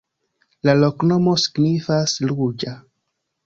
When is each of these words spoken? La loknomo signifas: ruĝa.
La 0.69 0.75
loknomo 0.83 1.35
signifas: 1.43 2.19
ruĝa. 2.33 2.77